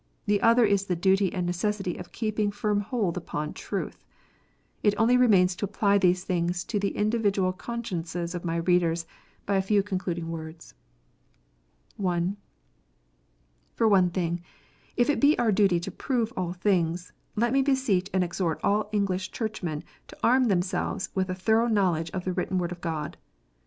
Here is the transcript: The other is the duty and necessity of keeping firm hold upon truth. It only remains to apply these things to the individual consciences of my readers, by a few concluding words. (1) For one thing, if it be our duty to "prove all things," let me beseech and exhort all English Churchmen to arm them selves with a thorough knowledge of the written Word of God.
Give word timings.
The 0.25 0.41
other 0.41 0.65
is 0.65 0.85
the 0.87 0.95
duty 0.95 1.31
and 1.31 1.45
necessity 1.45 1.95
of 1.97 2.11
keeping 2.11 2.49
firm 2.49 2.79
hold 2.79 3.17
upon 3.17 3.53
truth. 3.53 4.03
It 4.81 4.95
only 4.97 5.15
remains 5.15 5.55
to 5.57 5.65
apply 5.65 5.99
these 5.99 6.23
things 6.23 6.63
to 6.63 6.79
the 6.79 6.95
individual 6.97 7.53
consciences 7.53 8.33
of 8.33 8.43
my 8.43 8.55
readers, 8.55 9.05
by 9.45 9.57
a 9.57 9.61
few 9.61 9.83
concluding 9.83 10.31
words. 10.31 10.73
(1) 11.97 12.35
For 13.75 13.87
one 13.87 14.09
thing, 14.09 14.41
if 14.97 15.07
it 15.07 15.19
be 15.21 15.37
our 15.37 15.51
duty 15.51 15.79
to 15.81 15.91
"prove 15.91 16.33
all 16.35 16.53
things," 16.53 17.13
let 17.35 17.53
me 17.53 17.61
beseech 17.61 18.09
and 18.11 18.23
exhort 18.23 18.59
all 18.63 18.89
English 18.91 19.29
Churchmen 19.31 19.83
to 20.07 20.17
arm 20.23 20.45
them 20.45 20.63
selves 20.63 21.09
with 21.13 21.29
a 21.29 21.35
thorough 21.35 21.67
knowledge 21.67 22.09
of 22.09 22.25
the 22.25 22.33
written 22.33 22.57
Word 22.57 22.71
of 22.71 22.81
God. 22.81 23.17